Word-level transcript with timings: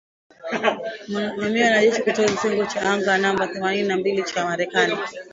Mamia 1.09 1.31
ya 1.65 1.71
wanajeshi 1.71 2.01
kutoka 2.01 2.29
kitengo 2.31 2.65
cha 2.65 2.81
anga 2.81 3.17
namba 3.17 3.47
themanini 3.47 3.87
na 3.87 3.97
mbili 3.97 4.23
cha 4.23 4.45
Marekani 4.45 4.97